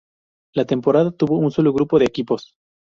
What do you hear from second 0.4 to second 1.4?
La temporada tuvo